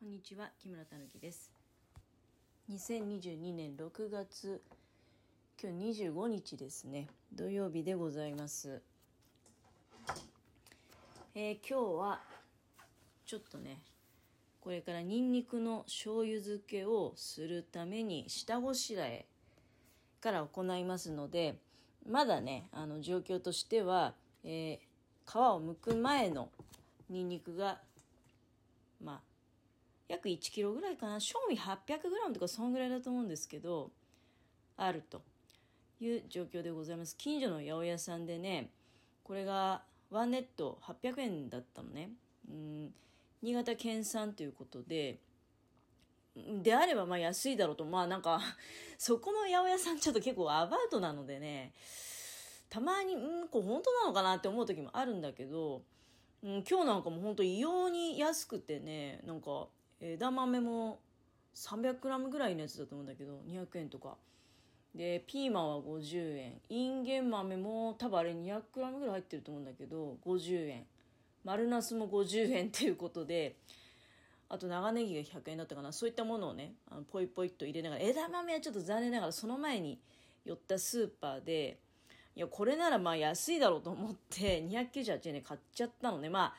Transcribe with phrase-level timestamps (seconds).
[0.00, 1.50] こんにちは木村たぬきです。
[2.70, 4.62] 2022年6月
[5.60, 7.08] 今日25日ですね。
[7.34, 8.80] 土曜日でございます。
[11.34, 12.20] えー、今日は
[13.26, 13.80] ちょっとね
[14.60, 19.26] これからニンニクの醤油漬けをするために下ごしらえ
[20.20, 21.56] から行いますので
[22.08, 24.78] まだねあの状況としては、えー、
[25.26, 26.50] 皮を剥く前の
[27.10, 27.78] ニンニクが
[29.02, 29.27] まあ
[30.08, 31.20] 約1キロぐらいかな。
[31.20, 33.90] 賞味800グラムとかそんぐらいだと思うんですけど
[34.76, 35.22] あると
[36.00, 37.16] いう状況でございます。
[37.16, 38.70] 近所の八百屋さんでね
[39.22, 42.10] これがワンネット800円だったのね。
[42.48, 42.94] うん。
[43.42, 45.18] 新潟県産ということで
[46.62, 47.84] であればまあ安いだろうと。
[47.84, 48.40] まあなんか
[48.98, 51.72] そこの八百屋さんちょっと結構アバウトなのでね
[52.70, 55.82] たまにうんこれ本当なのかなって思う時もあるんだけど、
[56.42, 59.68] うん、今日なんかも本当異様に安くてねなんか
[60.00, 61.00] 枝豆も
[61.54, 64.16] 300g ぐらいのやつだと思うんだけど200円とか。
[64.94, 66.60] でピーマンは50円。
[66.68, 70.86] インゲン豆も多分あれ 200g ぐらい入ってると思うんだけど50円。
[71.44, 73.56] 丸ナスも50円っていうことで
[74.48, 75.92] あと長ネギが100円だったかな。
[75.92, 79.98] そういったものをねあのポイポイっと入れながら枝豆はちょっと残念ながらその前に
[80.44, 81.78] 寄ったスーパーで
[82.34, 86.28] いやこれならまあ安いだろうと思って298円で買っちゃったのね。
[86.28, 86.54] まあ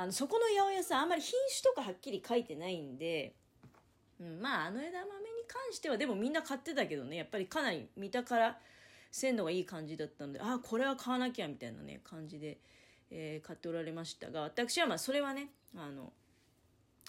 [0.00, 3.34] あのそこの八百屋さんあんまり品種とかはっきり書いてないんで、
[4.20, 5.10] うん、まああの枝豆に
[5.48, 8.58] 関してはでもみんな買ってたけどねやっぱりかなり見たから
[9.10, 12.58] 鮮度がいい感じだったのでああこれは買わなきゃみたいなね感じで、
[13.10, 16.12] えー、買っておられましたが私はまあそれはねあの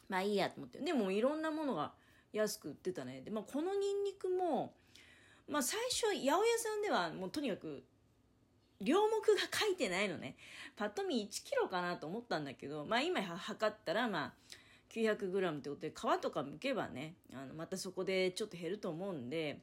[0.09, 0.79] まあいいやと思って。
[0.79, 1.91] でもいろんなものが
[2.33, 3.21] 安く売ってたね。
[3.21, 4.73] で、まあ、このニンニクも
[5.47, 7.83] まあ最初八百屋さんではもうとにかく
[8.81, 10.35] 両目が書いてないのね。
[10.75, 14.33] パッと見1キロかなと思ったんだけど、まあ今測ったらまあ
[14.94, 19.59] 900g ってことで皮とか剥けばね、あのまたそこでちょっと減ると思うんで、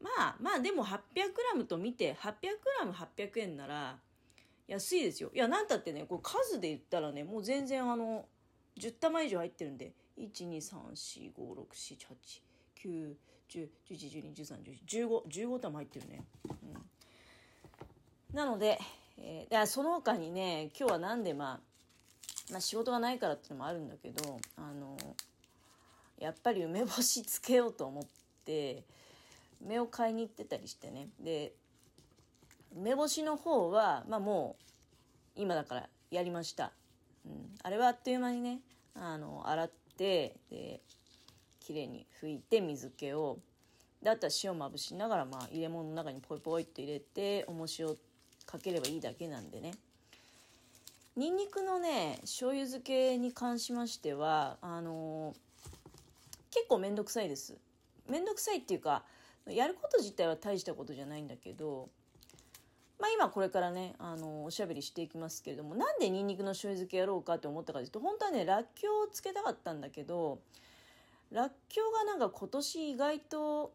[0.00, 3.96] まあまあでも 800g と見て 800g800 円なら
[4.68, 5.30] 安いですよ。
[5.34, 8.26] いや、なんたってね、これ数で言ったらね、もう全然あの、
[8.78, 12.06] 10玉以上入ってるんで、1、2、3、4、5、6、7、8、
[12.84, 13.14] 9、
[13.48, 16.24] 10、11、12、13、14、15、15玉入ってるね。
[16.48, 16.56] うん
[18.36, 18.78] なので、
[19.16, 21.60] えー、その他にね、今日はなんでまあ、
[22.52, 24.98] まあ仕事がないからっていうのもあるんだけど、あの、
[26.18, 28.04] やっぱり梅干しつけようと思っ
[28.44, 28.84] て、
[29.64, 31.08] 梅を買いに行ってたりしてね。
[31.18, 31.54] で、
[32.76, 34.56] 梅干しの方は、まあも
[35.34, 36.72] う、今だからやりました。
[37.24, 38.60] うん、あれはあっという間にね、
[38.94, 40.82] あの、洗って、で、
[41.60, 43.38] 綺麗に拭いて水気を、
[44.02, 47.96] で、あとは塩まぶしながら、まあ入れ物の中にポイポイって入れて、重塩
[48.46, 49.74] かければいいだけなんでね。
[51.16, 55.36] にんにくのね、醤油漬けに関しましては、あのー、
[56.52, 57.56] 結構めんどくさいです。
[58.08, 59.02] めんどくさいっていうか、
[59.46, 61.88] やること自体は大したことじゃないんだけど、
[62.98, 70.38] まあ今これからね、あの、おしゃべりしていきますけれども、なんでにんにくの醤油漬けやろうかって思ったかというと、本当はね、らっきょうをつけたかったんだけど、
[71.30, 73.72] らっきょうがなんか今年意外と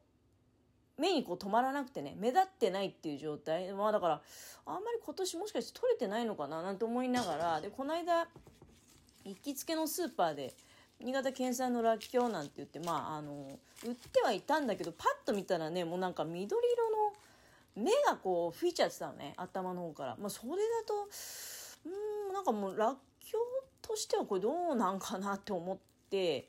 [0.98, 3.72] 目にこう止まらなくてね、目立ってないっていう状態。
[3.74, 4.22] まあだから、
[4.66, 8.28] あんまり今年もしかして取れてないのかななんて思いながら、で、この間、
[9.26, 10.54] 行きつけのスーパーで、
[11.00, 17.14] 新潟県産のらっきょうなんて言って、まあ、あの、売ってはいたんだけど、パッと見たらね、もうなんか緑色の
[17.76, 20.16] 目がこう吹いちゃってたのね、頭の方から。
[20.20, 21.08] まあ、それだと、
[21.86, 23.42] うん、なんかもうらっきょう
[23.82, 25.78] としてはこれどうなんかなって思っ
[26.10, 26.48] て、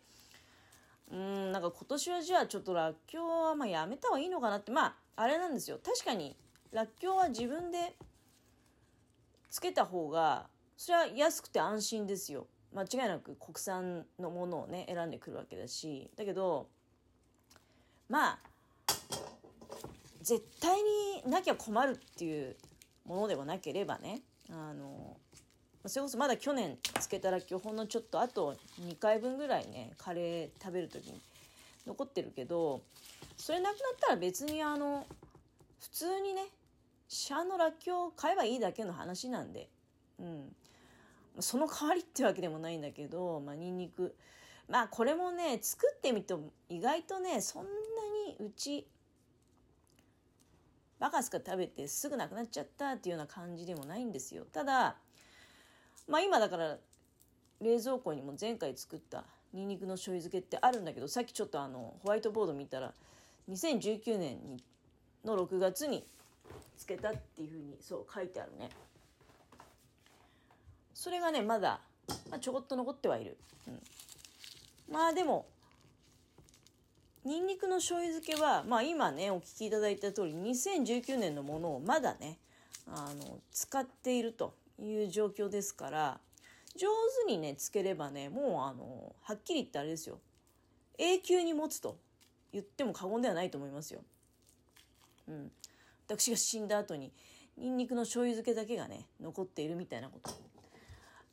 [1.12, 5.78] うん、なんか今年はじゃあちょっとらっきょうはまあやめた方がいいのかなって、まあ、あれなんですよ。
[5.84, 6.34] 確かに、
[6.72, 7.94] らっきょうは自分で
[9.50, 10.46] つけた方が、
[10.78, 12.46] それは安くて安心ですよ。
[12.74, 16.10] 間違いなく国産のものをね、選んでくるわけだし。
[16.16, 16.68] だけど、
[18.08, 18.38] まあ、
[20.22, 20.78] 絶対
[21.24, 22.56] になきゃ困るっていう
[23.04, 25.18] ものではなければね、あの、
[25.86, 31.20] それこそまだ去年つけたら今日ほんのちょっとあと2回分ぐらいねカレー食べる時に
[31.86, 32.82] 残ってるけど
[33.36, 35.06] それなくなったら別にあの
[35.80, 36.42] 普通にね
[37.08, 39.68] シャのらっきょう買えばいいだけの話なんで
[40.20, 40.54] うん。
[41.40, 44.14] その代わりってわけでもないんだけどまあニンニク。
[44.68, 47.70] まあこれもね作ってみても意外とねそんな
[48.28, 48.86] にうち
[50.98, 54.44] バカスカ食べてすぐなくなっちゃったっていうような感じでもないんですよ。
[54.52, 54.96] ただ
[56.08, 56.76] まあ今だから
[57.60, 62.92] 冷蔵庫にも前回作ったニンニクの醤油漬けってあるんだけどさっきちょっとあのホワイトボード見たら
[63.50, 64.62] 2019年に
[65.24, 66.04] の6月に
[66.76, 68.70] つけたっていうふうにそう書いてあるね。
[70.94, 71.80] それがねまだ、
[72.30, 75.46] まあ、ちょこっと残ってはいる、うん、まあでも
[77.24, 82.38] ニンニクの醤油漬けはまあ今ねお聞きいただいた通り2019年のものをまだね
[82.88, 84.54] あの使っていると。
[84.84, 86.20] いう状況ですから
[86.76, 86.88] 上
[87.26, 90.18] 手にねつければねもうあのはっきり言ってあれですよ
[90.98, 91.98] 永久に持つと
[92.52, 94.02] 言っても過言ではないと思いますよ。
[95.26, 95.50] うん、
[96.06, 97.12] 私が死んだ後に
[97.56, 100.30] ニンニクの醤油漬けだけがね残っているみたいなこと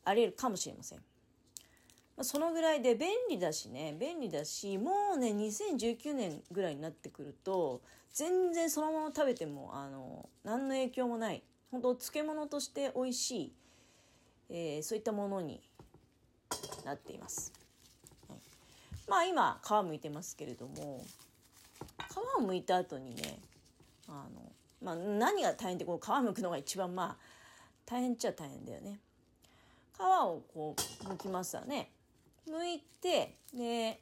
[0.04, 0.98] ありえるかもしれません。
[2.16, 7.80] まあ、そのぐらいで便利だしね便利だしもうね2019年ぐらいになってくると
[8.12, 13.52] 全然そのまま食べてもあの何の影響もない本当漬物として美味しい、
[14.50, 15.60] えー、そういったものに
[16.84, 17.52] なっています。
[18.28, 18.38] はい、
[19.08, 21.04] まあ今皮むいてますけれども
[22.08, 23.38] 皮をむいた後にね
[24.08, 24.52] あの、
[24.82, 27.16] まあ、何が大変ってこの皮むくのが一番まあ
[27.86, 28.98] 大変っちゃ大変だよね。
[29.96, 31.90] 皮をこう剥きますわね。
[32.48, 34.00] 剥いてで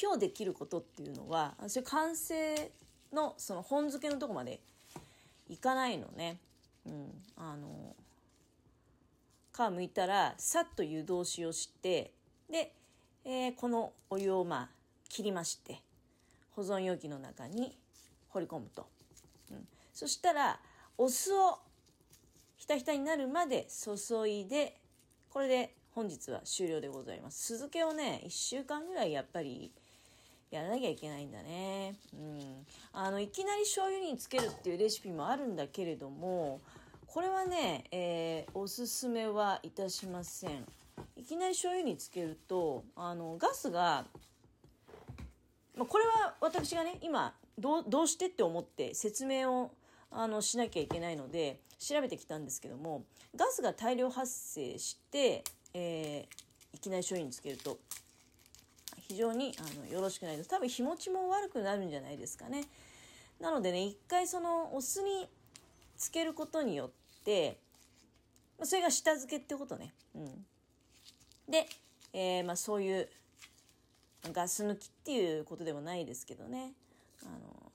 [0.00, 2.72] 今日できることっていうのはそれ完成
[3.12, 4.60] のその本漬けのとこまで
[5.50, 6.38] いかないのね。
[6.86, 7.94] うん、あの
[9.52, 12.12] 皮むいたらさっと湯通しをして
[12.48, 12.72] で、
[13.24, 14.68] えー、このお湯をまあ
[15.10, 15.82] 切りまして
[16.52, 17.76] 保存容器の中に
[18.28, 18.86] 放り込むと、
[19.50, 20.58] うん、そしたら
[20.96, 21.58] お酢を
[22.56, 24.78] ひたひたになるまで注いで
[25.28, 27.42] これで本日は終了でございます。
[27.42, 29.70] 酢漬けをね1週間ぐらいやっぱり
[30.50, 31.94] やらなきゃいけないんだね。
[32.12, 32.66] うん。
[32.92, 36.60] あの、いきなり醤油につけるっていうレシピもあるんだけれども、
[37.06, 40.64] これはね、えー、おすすめはいたしません。
[41.16, 44.04] いきなり醤油につけると、あの、ガスが、
[45.76, 49.70] まあ、これは私がね、今、どう、どうしてって思って説明を
[50.10, 53.04] あのしなきゃいけないので調べてきたんですけども
[53.36, 57.78] ガスが大量発生して、えー、いきなり醤油につけると
[59.10, 60.48] 非常にあのよろしくないです。
[60.48, 62.62] 多分日持ちも悪くなるんじゃないですかね。
[63.40, 65.26] なのでね一回そのお酢に
[65.96, 66.90] つけることによっ
[67.24, 67.58] て
[68.62, 69.92] それが下漬けってことね。
[70.14, 70.46] うん。
[71.48, 71.66] で、
[72.12, 73.08] えー、まあ、そういう
[74.32, 76.72] ガス抜きっていうことでもないですけどね。
[77.24, 77.72] あの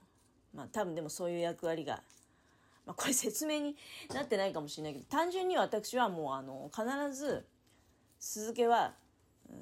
[0.53, 2.01] まあ多分でもそういう役割が
[2.85, 3.75] まあ、これ説明に
[4.13, 7.43] なってないかもしれないけど単純に私はもうあの必ず
[8.19, 8.93] 酢漬けは、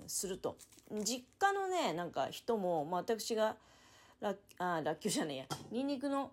[0.07, 0.57] すると。
[0.91, 3.55] 実家のねなんか人も、まあ、私が
[4.19, 5.45] らあらっきょうじゃねえや。
[5.71, 6.31] にんにくの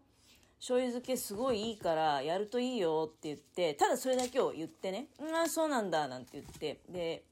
[0.58, 6.80] 醤油漬けすごいいいからやるといいよって言ってただそれだけを言ってね「うんあそうなんだ」なんて言って。
[6.88, 7.24] で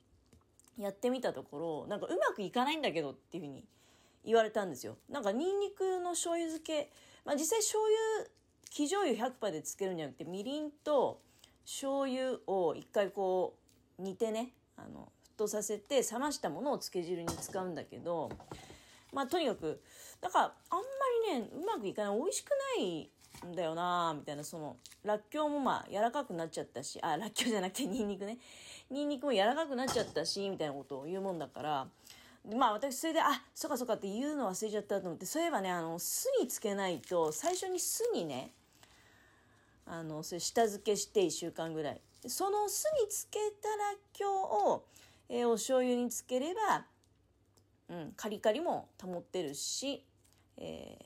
[0.79, 3.65] やってみたところなんかうまくいかないんだけどっていうふうに
[4.25, 4.97] 言われたんですよ。
[5.09, 6.91] なんかにんにくの醤油漬け
[7.25, 8.31] まあ実際醤油
[8.71, 11.21] 生醤油100%でつけるんじゃなくてみりんと
[11.65, 13.57] 醤油を一回こ
[13.99, 18.29] う煮てねあの沸騰させて冷ましたものをつけ汁に使うんだけど
[19.13, 19.81] まあとにかく
[20.21, 20.85] だからあんま
[21.33, 23.09] りねうまくいかない美味しくない
[23.47, 28.39] んだよなみたいなそのらっきょうもまあ柔らかくなっちゃったしあらっきょうじゃなくてにんにくね。
[28.91, 31.87] にんにくも柔らかくなっちゃったしみたいなことを言うもんだから
[32.57, 38.53] まあ私それであそっかそっかって言うの忘れちゃったと思ってそういえばねあの酢につけないと最初に酢にね
[39.87, 42.01] あのそれ下漬けして1週間ぐらい。
[42.27, 44.85] その酢につけたら今日を、
[45.29, 46.87] えー、お醤油につければ、
[47.89, 50.05] うん、カリカリも保ってるし、
[50.57, 50.99] え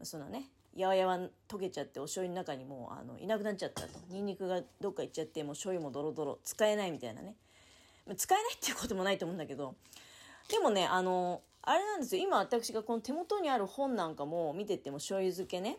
[0.00, 3.88] ー、そのねやわやわ溶けちゃってお醤油の中にもうあのいなくなっちゃったと。
[4.08, 7.34] にんにくがどっか行っちゃってもう醤油もドロドロ使えないみたいなね。
[8.16, 9.74] 使えないっていうこともないと思うんだけど。
[10.48, 12.22] でもねあのあれなんですよ。
[12.22, 15.78] 今私がこの手元にある本なんかも見てても醤油漬けね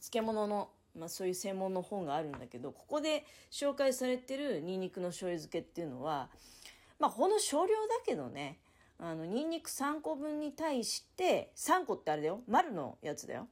[0.00, 6.28] 漬物の、まあ、そういう専門の本があるんだけどここで紹介されてるニンニクの醤油漬けっていうのは
[6.98, 8.58] まあほんの少量だけどね
[8.98, 13.46] あのニンニク3個分に対して3個ってあれだよ丸のやつだよ、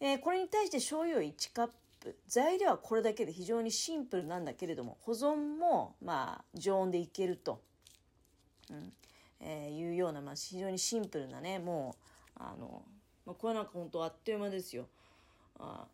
[0.00, 1.72] えー、これに対して醤油を1カップ。
[2.26, 7.62] 材料はこれだけで非常にシンプルなんだけれども保存もまあ常温でいけると、
[8.70, 8.92] うん。
[9.42, 11.96] えー、いうような、まあ、非常にシンプルなねも
[12.36, 12.82] うあの、
[13.26, 14.86] まあ、これなんか本当あっという間ですよ。
[15.58, 15.84] あ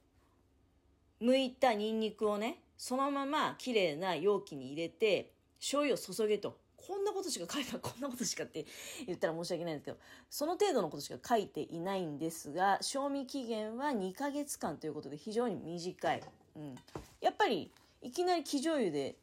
[1.21, 6.57] 剥いたニンニクをねそのまま綺麗な容器に入れて醤油を注げと。
[6.77, 8.65] こんなことしか書いてないこんなことしかって
[9.07, 9.99] 言ったら申し訳ないんですけど
[10.31, 16.23] その程度のことしか書いていないんですが賞味期限は2ヶ月間ということで非常に短い、
[16.57, 16.75] うん、
[17.21, 17.71] やっぱり
[18.01, 19.17] いきなり生醤油で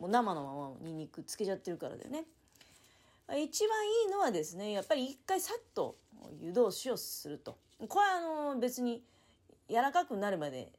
[0.00, 2.24] もう生のままニンニクつけちゃってるからだよね。
[3.36, 5.96] 一番いいのはですねやっぱり一回さっと
[6.40, 7.58] 湯通しをすると。
[7.86, 9.02] これはあの別に
[9.68, 10.72] 柔らかくなるまで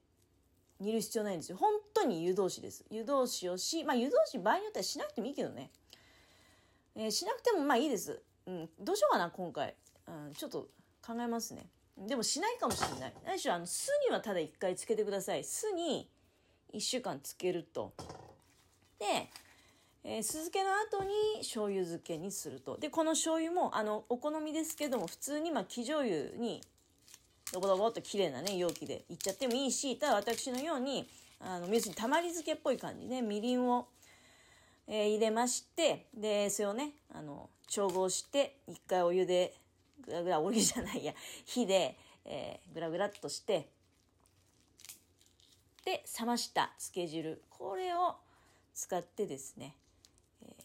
[0.79, 1.57] 煮る必要ないんですよ。
[1.57, 2.85] 本当に湯通しです。
[2.89, 5.71] 湯通しをし、まあ湯通し場合によってはしなくてもいいけどね。
[6.95, 8.21] えーしなくてもまあいいです。
[8.45, 9.75] うん、どうしようかな、今回。
[10.07, 10.67] うん、ちょっと
[11.05, 11.67] 考えますね。
[11.97, 13.13] でもしないかもしれない。
[13.25, 15.43] 何しろ、あの、酢にはただ1回つけてください。
[15.43, 16.09] 酢に
[16.73, 17.93] 1週間つけると。
[18.97, 19.29] で、
[20.03, 22.77] えー酢漬けの後に醤油漬けにすると。
[22.77, 26.61] で、この醤油も、あの、お好みですけども、普通に、まあ、生醤油に、
[27.51, 31.07] ドボドボっと綺麗なね、容器でいっちゃってもいいし、ただ私のように、
[31.39, 33.87] あの、要するにたまり漬けっぽい感じね、みりんを、
[34.87, 39.53] えー入れまして、で、それをね、あの、調合して、一回お湯で、
[40.05, 41.13] ぐらぐら、お湯じゃないや、
[41.45, 43.67] 火で、えーぐらぐらっとして、
[45.85, 48.15] で、冷ました漬け汁、これを
[48.75, 49.75] 使ってですね、
[50.43, 50.63] えー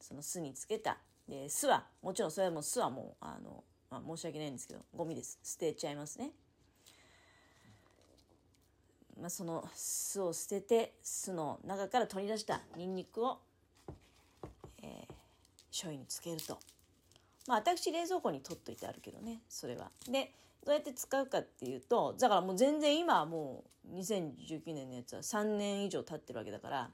[0.00, 5.38] その酢につけた、で酢は、もちろんそれも酢はもう、あの、まあ、申し訳ないんですけど、ゴミです。
[5.42, 6.30] 捨てちゃいますね。
[9.20, 13.38] まあ、その酢を捨てて酢の中から取り出したニンニクを、
[14.82, 15.12] えー
[15.72, 16.58] 醤油につけると
[17.48, 20.32] まあ私冷蔵庫に取っといてあるけどねそれはで
[20.64, 26.90] どうやって使うかっていうとだからもう全然今はもう2019年のやつは3年以上経ってるわけだから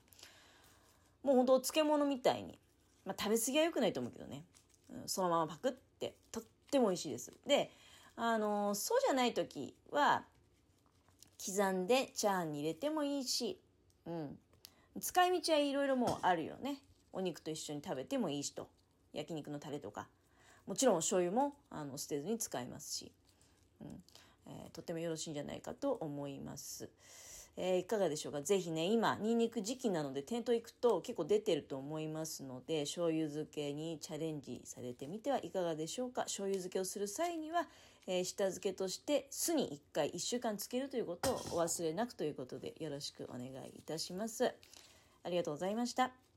[1.23, 2.59] もうほんと漬物みたいに、
[3.05, 4.45] まあ、食べ過ぎは良くないと思うけどね、
[4.91, 7.33] うんそのままパクってとっても美味しいです。
[7.47, 7.71] で
[8.17, 10.25] あのーそうじゃない時は
[11.45, 13.61] 刻んでチャーンに入れてもいいし、
[14.07, 14.39] うん、
[15.01, 16.81] 使い道はいろいろもうあるよね。
[17.13, 18.69] お肉と一緒に食べてもいいしと。
[19.13, 20.09] 焼肉のタレとか。
[20.67, 23.13] もちろんお醤油もあの捨てずに使いますし、
[23.81, 24.03] うん。
[24.47, 26.91] えーとてもよろしいんじゃないかと思います。
[27.61, 28.41] えーいかがでしょうか？
[28.41, 36.23] ぜひね今ニンニク時期なので店頭行くと結構出てると思いますので醤油漬けにチャレンジされてみてはいかがでしょうか？
[36.23, 37.67] 醤油漬けをする際には、
[38.07, 44.55] えー下漬けとして酢に1回1週間漬けるということをお忘れなくということでよろしくお願いいたします。
[45.25, 46.28] ありがとうございました。